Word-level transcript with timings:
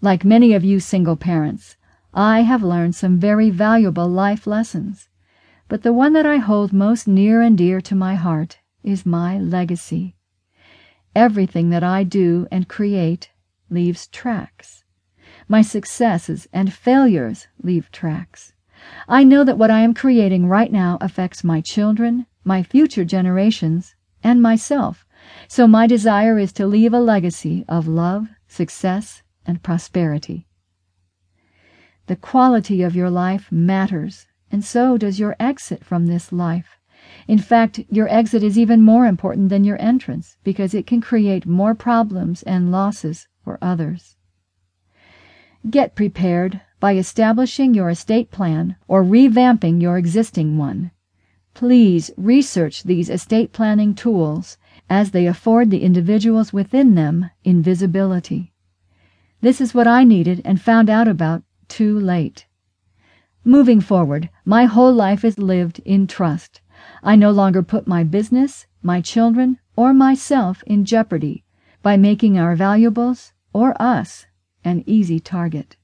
Like 0.00 0.24
many 0.24 0.52
of 0.52 0.62
you 0.62 0.78
single 0.78 1.16
parents, 1.16 1.76
I 2.14 2.42
have 2.42 2.62
learned 2.62 2.94
some 2.94 3.18
very 3.18 3.50
valuable 3.50 4.08
life 4.08 4.46
lessons, 4.46 5.08
but 5.66 5.82
the 5.82 5.92
one 5.92 6.12
that 6.12 6.24
I 6.24 6.36
hold 6.36 6.72
most 6.72 7.08
near 7.08 7.42
and 7.42 7.58
dear 7.58 7.80
to 7.80 7.96
my 7.96 8.14
heart 8.14 8.60
is 8.84 9.04
my 9.04 9.40
legacy. 9.40 10.14
Everything 11.16 11.70
that 11.70 11.82
I 11.82 12.04
do 12.04 12.46
and 12.52 12.68
create 12.68 13.30
leaves 13.70 14.06
tracks. 14.06 14.84
My 15.48 15.62
successes 15.62 16.46
and 16.52 16.72
failures 16.72 17.48
leave 17.60 17.90
tracks. 17.90 18.52
I 19.08 19.24
know 19.24 19.42
that 19.42 19.58
what 19.58 19.72
I 19.72 19.80
am 19.80 19.94
creating 19.94 20.46
right 20.46 20.70
now 20.70 20.98
affects 21.00 21.42
my 21.42 21.60
children, 21.60 22.26
my 22.44 22.62
future 22.62 23.04
generations, 23.04 23.96
and 24.22 24.40
myself, 24.40 25.04
so 25.48 25.66
my 25.66 25.88
desire 25.88 26.38
is 26.38 26.52
to 26.52 26.68
leave 26.68 26.94
a 26.94 27.00
legacy 27.00 27.64
of 27.68 27.88
love, 27.88 28.28
success, 28.46 29.22
and 29.48 29.62
prosperity. 29.64 30.46
The 32.06 32.16
quality 32.16 32.82
of 32.82 32.94
your 32.94 33.10
life 33.10 33.50
matters, 33.50 34.28
and 34.52 34.64
so 34.64 34.96
does 34.96 35.18
your 35.18 35.34
exit 35.40 35.84
from 35.84 36.06
this 36.06 36.30
life. 36.30 36.78
In 37.26 37.38
fact, 37.38 37.80
your 37.90 38.08
exit 38.08 38.42
is 38.42 38.58
even 38.58 38.82
more 38.82 39.06
important 39.06 39.48
than 39.48 39.64
your 39.64 39.80
entrance 39.80 40.36
because 40.44 40.74
it 40.74 40.86
can 40.86 41.00
create 41.00 41.46
more 41.46 41.74
problems 41.74 42.42
and 42.44 42.70
losses 42.70 43.26
for 43.42 43.58
others. 43.60 44.16
Get 45.68 45.94
prepared 45.94 46.60
by 46.80 46.96
establishing 46.96 47.74
your 47.74 47.90
estate 47.90 48.30
plan 48.30 48.76
or 48.86 49.02
revamping 49.02 49.82
your 49.82 49.98
existing 49.98 50.56
one. 50.56 50.92
Please 51.54 52.10
research 52.16 52.84
these 52.84 53.10
estate 53.10 53.52
planning 53.52 53.94
tools 53.94 54.56
as 54.88 55.10
they 55.10 55.26
afford 55.26 55.70
the 55.70 55.82
individuals 55.82 56.52
within 56.52 56.94
them 56.94 57.30
invisibility. 57.42 58.52
This 59.40 59.60
is 59.60 59.72
what 59.72 59.86
I 59.86 60.02
needed 60.02 60.42
and 60.44 60.60
found 60.60 60.90
out 60.90 61.06
about 61.06 61.42
too 61.68 61.98
late. 61.98 62.46
Moving 63.44 63.80
forward, 63.80 64.30
my 64.44 64.64
whole 64.64 64.92
life 64.92 65.24
is 65.24 65.38
lived 65.38 65.78
in 65.84 66.06
trust. 66.06 66.60
I 67.02 67.14
no 67.16 67.30
longer 67.30 67.62
put 67.62 67.86
my 67.86 68.02
business, 68.02 68.66
my 68.82 69.00
children, 69.00 69.58
or 69.76 69.94
myself 69.94 70.62
in 70.66 70.84
jeopardy 70.84 71.44
by 71.82 71.96
making 71.96 72.36
our 72.36 72.56
valuables 72.56 73.32
or 73.52 73.80
us 73.80 74.26
an 74.64 74.82
easy 74.86 75.20
target. 75.20 75.76